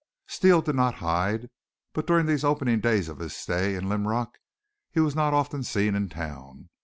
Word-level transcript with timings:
Steele 0.25 0.63
did 0.63 0.73
not 0.73 0.95
hide, 0.95 1.47
but 1.93 2.07
during 2.07 2.25
these 2.25 2.43
opening 2.43 2.79
days 2.79 3.07
of 3.07 3.19
his 3.19 3.35
stay 3.37 3.75
in 3.75 3.83
Linrock 3.87 4.31
he 4.89 4.99
was 4.99 5.15
not 5.15 5.31
often 5.31 5.61
seen 5.61 5.93
in 5.93 6.09
town. 6.09 6.69